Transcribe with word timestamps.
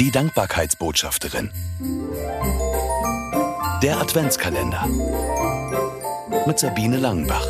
Die 0.00 0.12
Dankbarkeitsbotschafterin. 0.12 1.50
Der 3.82 3.98
Adventskalender. 4.00 4.86
Mit 6.46 6.60
Sabine 6.60 6.98
Langenbach. 6.98 7.44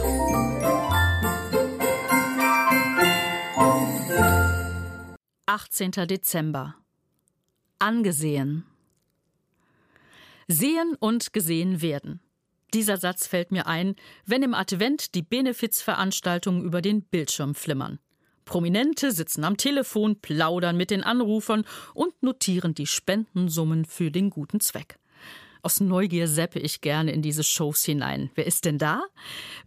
Achtzehnter 5.44 6.06
Dezember. 6.06 6.74
Angesehen. 7.78 8.64
Sehen 10.46 10.96
und 10.98 11.34
gesehen 11.34 11.82
werden. 11.82 12.20
Dieser 12.72 12.96
Satz 12.96 13.26
fällt 13.26 13.50
mir 13.52 13.66
ein, 13.66 13.94
wenn 14.24 14.42
im 14.42 14.54
Advent 14.54 15.14
die 15.14 15.22
Benefizveranstaltungen 15.22 16.64
über 16.64 16.80
den 16.80 17.02
Bildschirm 17.02 17.54
flimmern. 17.54 17.98
Prominente 18.48 19.12
sitzen 19.12 19.44
am 19.44 19.58
Telefon, 19.58 20.20
plaudern 20.20 20.76
mit 20.76 20.90
den 20.90 21.04
Anrufern 21.04 21.64
und 21.92 22.22
notieren 22.22 22.74
die 22.74 22.86
Spendensummen 22.86 23.84
für 23.84 24.10
den 24.10 24.30
guten 24.30 24.58
Zweck. 24.58 24.98
Aus 25.62 25.80
Neugier 25.80 26.26
seppe 26.26 26.58
ich 26.58 26.80
gerne 26.80 27.12
in 27.12 27.20
diese 27.20 27.44
Shows 27.44 27.84
hinein. 27.84 28.30
Wer 28.34 28.46
ist 28.46 28.64
denn 28.64 28.78
da? 28.78 29.02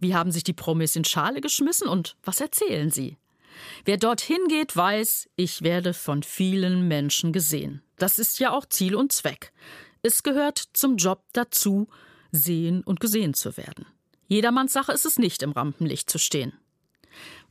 Wie 0.00 0.14
haben 0.14 0.32
sich 0.32 0.42
die 0.42 0.52
Promis 0.52 0.96
in 0.96 1.04
Schale 1.04 1.40
geschmissen 1.40 1.86
und 1.86 2.16
was 2.24 2.40
erzählen 2.40 2.90
sie? 2.90 3.18
Wer 3.84 3.98
dorthin 3.98 4.48
geht, 4.48 4.74
weiß, 4.74 5.28
ich 5.36 5.62
werde 5.62 5.94
von 5.94 6.24
vielen 6.24 6.88
Menschen 6.88 7.32
gesehen. 7.32 7.82
Das 7.98 8.18
ist 8.18 8.40
ja 8.40 8.50
auch 8.50 8.66
Ziel 8.66 8.96
und 8.96 9.12
Zweck. 9.12 9.52
Es 10.02 10.24
gehört 10.24 10.58
zum 10.72 10.96
Job 10.96 11.22
dazu, 11.34 11.86
sehen 12.32 12.82
und 12.82 12.98
gesehen 12.98 13.34
zu 13.34 13.56
werden. 13.56 13.86
Jedermanns 14.26 14.72
Sache 14.72 14.90
ist 14.92 15.06
es 15.06 15.18
nicht, 15.18 15.42
im 15.42 15.52
Rampenlicht 15.52 16.10
zu 16.10 16.18
stehen. 16.18 16.54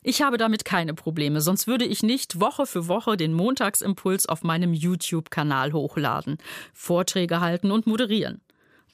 Ich 0.04 0.23
habe 0.23 0.38
damit 0.38 0.66
keine 0.66 0.96
Probleme, 0.96 1.41
sonst 1.41 1.68
würde 1.68 1.86
ich 1.86 2.02
nicht 2.02 2.40
Woche 2.40 2.66
für 2.66 2.88
Woche 2.88 3.18
den 3.18 3.34
Montagsimpuls 3.34 4.26
auf 4.26 4.42
meinem 4.42 4.73
YouTube-Kanal 4.73 5.73
hochladen, 5.73 6.38
Vorträge 6.73 7.39
halten 7.39 7.70
und 7.70 7.86
moderieren. 7.86 8.42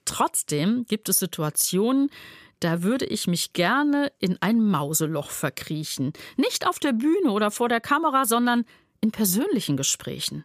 Trotzdem 0.04 0.86
gibt 0.86 1.08
es 1.08 1.20
Situationen, 1.20 2.10
da 2.60 2.84
würde 2.84 3.06
ich 3.06 3.26
mich 3.26 3.54
gerne 3.54 4.12
in 4.20 4.38
ein 4.42 4.62
Mauseloch 4.62 5.30
verkriechen. 5.30 6.12
Nicht 6.36 6.68
auf 6.68 6.80
der 6.80 6.92
Bühne 6.92 7.32
oder 7.32 7.52
vor 7.52 7.70
der 7.70 7.82
Kamera, 7.82 8.26
sondern 8.26 8.66
in 9.00 9.12
persönlichen 9.12 9.78
Gesprächen. 9.78 10.44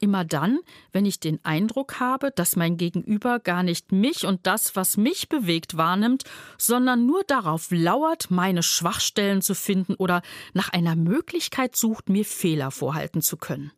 Immer 0.00 0.24
dann, 0.24 0.60
wenn 0.92 1.06
ich 1.06 1.18
den 1.18 1.44
Eindruck 1.44 1.98
habe, 1.98 2.30
dass 2.30 2.56
mein 2.56 2.76
Gegenüber 2.76 3.40
gar 3.40 3.62
nicht 3.62 3.90
mich 3.90 4.26
und 4.26 4.46
das, 4.46 4.76
was 4.76 4.96
mich 4.96 5.28
bewegt, 5.28 5.76
wahrnimmt, 5.76 6.24
sondern 6.56 7.06
nur 7.06 7.24
darauf 7.24 7.68
lauert, 7.70 8.30
meine 8.30 8.62
Schwachstellen 8.62 9.42
zu 9.42 9.54
finden 9.54 9.94
oder 9.94 10.22
nach 10.52 10.68
einer 10.68 10.94
Möglichkeit 10.94 11.74
sucht, 11.74 12.08
mir 12.08 12.24
Fehler 12.24 12.70
vorhalten 12.70 13.22
zu 13.22 13.36
können. 13.36 13.72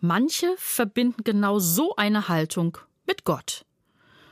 Manche 0.00 0.54
verbinden 0.56 1.24
genau 1.24 1.58
so 1.58 1.96
eine 1.96 2.28
Haltung 2.28 2.78
mit 3.06 3.24
Gott. 3.24 3.64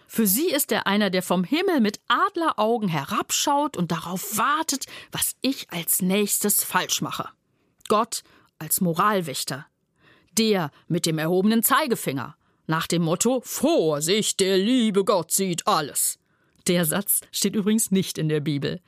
Für 0.06 0.26
sie 0.26 0.48
ist 0.48 0.72
er 0.72 0.86
einer, 0.86 1.10
der 1.10 1.22
vom 1.22 1.44
Himmel 1.44 1.80
mit 1.80 2.00
Adleraugen 2.08 2.88
herabschaut 2.88 3.76
und 3.76 3.92
darauf 3.92 4.38
wartet, 4.38 4.86
was 5.12 5.36
ich 5.42 5.70
als 5.70 6.00
nächstes 6.00 6.64
falsch 6.64 7.02
mache. 7.02 7.28
Gott 7.88 8.22
als 8.58 8.80
Moralwächter, 8.80 9.66
der 10.38 10.70
mit 10.86 11.06
dem 11.06 11.18
erhobenen 11.18 11.62
Zeigefinger. 11.62 12.36
Nach 12.66 12.86
dem 12.86 13.02
Motto 13.02 13.40
Vorsicht, 13.44 14.40
der 14.40 14.58
liebe 14.58 15.04
Gott 15.04 15.32
sieht 15.32 15.66
alles. 15.66 16.18
Der 16.66 16.84
Satz 16.84 17.22
steht 17.32 17.56
übrigens 17.56 17.90
nicht 17.90 18.18
in 18.18 18.28
der 18.28 18.40
Bibel. 18.40 18.80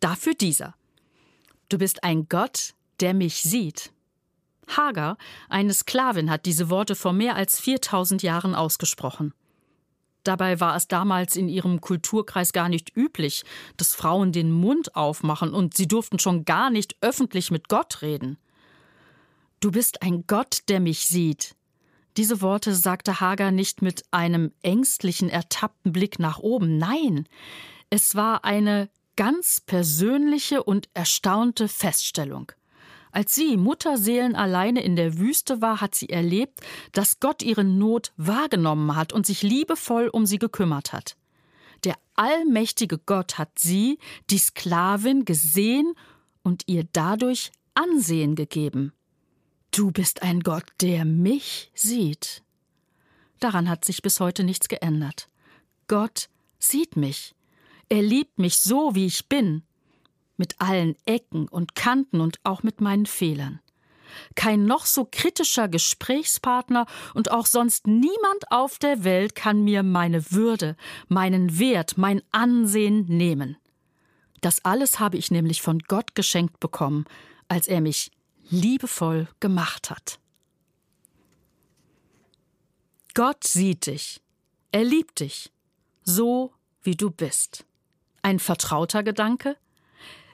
Dafür 0.00 0.34
dieser. 0.34 0.74
Du 1.68 1.78
bist 1.78 2.02
ein 2.02 2.28
Gott, 2.28 2.74
der 2.98 3.14
mich 3.14 3.42
sieht. 3.42 3.92
Hagar, 4.66 5.16
eine 5.48 5.72
Sklavin, 5.74 6.30
hat 6.30 6.46
diese 6.46 6.70
Worte 6.70 6.94
vor 6.94 7.12
mehr 7.12 7.36
als 7.36 7.60
4000 7.60 8.22
Jahren 8.22 8.54
ausgesprochen. 8.54 9.32
Dabei 10.24 10.60
war 10.60 10.76
es 10.76 10.86
damals 10.86 11.36
in 11.36 11.48
ihrem 11.48 11.80
Kulturkreis 11.80 12.52
gar 12.52 12.68
nicht 12.68 12.94
üblich, 12.96 13.44
dass 13.76 13.94
Frauen 13.94 14.32
den 14.32 14.52
Mund 14.52 14.94
aufmachen 14.96 15.54
und 15.54 15.76
sie 15.76 15.88
durften 15.88 16.18
schon 16.18 16.44
gar 16.44 16.70
nicht 16.70 16.96
öffentlich 17.00 17.50
mit 17.50 17.68
Gott 17.68 18.02
reden. 18.02 18.38
Du 19.60 19.70
bist 19.70 20.00
ein 20.00 20.24
Gott, 20.26 20.60
der 20.68 20.80
mich 20.80 21.00
sieht. 21.00 21.54
Diese 22.16 22.40
Worte 22.40 22.74
sagte 22.74 23.20
Hagar 23.20 23.50
nicht 23.50 23.82
mit 23.82 24.04
einem 24.10 24.52
ängstlichen, 24.62 25.28
ertappten 25.28 25.92
Blick 25.92 26.18
nach 26.18 26.38
oben. 26.38 26.78
Nein, 26.78 27.28
es 27.90 28.14
war 28.14 28.44
eine 28.44 28.88
ganz 29.16 29.60
persönliche 29.60 30.62
und 30.62 30.88
erstaunte 30.94 31.68
Feststellung. 31.68 32.52
Als 33.12 33.34
sie 33.34 33.58
Mutterseelen 33.58 34.34
alleine 34.34 34.82
in 34.82 34.96
der 34.96 35.18
Wüste 35.18 35.60
war, 35.60 35.82
hat 35.82 35.94
sie 35.94 36.08
erlebt, 36.08 36.60
dass 36.92 37.20
Gott 37.20 37.42
ihre 37.42 37.64
Not 37.64 38.12
wahrgenommen 38.16 38.96
hat 38.96 39.12
und 39.12 39.26
sich 39.26 39.42
liebevoll 39.42 40.08
um 40.08 40.24
sie 40.24 40.38
gekümmert 40.38 40.94
hat. 40.94 41.16
Der 41.84 41.96
allmächtige 42.14 42.98
Gott 42.98 43.36
hat 43.36 43.58
sie, 43.58 43.98
die 44.30 44.38
Sklavin, 44.38 45.24
gesehen 45.26 45.92
und 46.42 46.62
ihr 46.66 46.86
dadurch 46.92 47.50
Ansehen 47.74 48.36
gegeben. 48.36 48.92
Du 49.80 49.90
bist 49.92 50.20
ein 50.20 50.40
Gott, 50.40 50.66
der 50.82 51.06
mich 51.06 51.70
sieht. 51.74 52.42
Daran 53.38 53.66
hat 53.70 53.82
sich 53.86 54.02
bis 54.02 54.20
heute 54.20 54.44
nichts 54.44 54.68
geändert. 54.68 55.26
Gott 55.88 56.28
sieht 56.58 56.96
mich. 56.96 57.34
Er 57.88 58.02
liebt 58.02 58.38
mich 58.38 58.58
so, 58.58 58.94
wie 58.94 59.06
ich 59.06 59.30
bin, 59.30 59.62
mit 60.36 60.60
allen 60.60 60.96
Ecken 61.06 61.48
und 61.48 61.76
Kanten 61.76 62.20
und 62.20 62.40
auch 62.44 62.62
mit 62.62 62.82
meinen 62.82 63.06
Fehlern. 63.06 63.60
Kein 64.34 64.66
noch 64.66 64.84
so 64.84 65.08
kritischer 65.10 65.66
Gesprächspartner 65.66 66.84
und 67.14 67.30
auch 67.30 67.46
sonst 67.46 67.86
niemand 67.86 68.50
auf 68.50 68.78
der 68.78 69.02
Welt 69.02 69.34
kann 69.34 69.64
mir 69.64 69.82
meine 69.82 70.30
Würde, 70.30 70.76
meinen 71.08 71.58
Wert, 71.58 71.96
mein 71.96 72.20
Ansehen 72.32 73.06
nehmen. 73.06 73.56
Das 74.42 74.62
alles 74.62 75.00
habe 75.00 75.16
ich 75.16 75.30
nämlich 75.30 75.62
von 75.62 75.78
Gott 75.78 76.14
geschenkt 76.14 76.60
bekommen, 76.60 77.06
als 77.48 77.66
er 77.66 77.80
mich 77.80 78.10
liebevoll 78.50 79.28
gemacht 79.40 79.90
hat. 79.90 80.20
Gott 83.14 83.44
sieht 83.44 83.86
dich, 83.86 84.20
er 84.72 84.84
liebt 84.84 85.20
dich, 85.20 85.52
so 86.02 86.52
wie 86.82 86.94
du 86.94 87.10
bist. 87.10 87.64
Ein 88.22 88.38
vertrauter 88.38 89.02
Gedanke? 89.02 89.56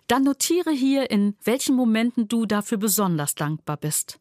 Dann 0.08 0.24
notiere 0.24 0.70
hier, 0.70 1.10
in 1.10 1.36
welchen 1.42 1.74
Momenten 1.74 2.28
du 2.28 2.46
dafür 2.46 2.78
besonders 2.78 3.34
dankbar 3.34 3.76
bist. 3.76 4.20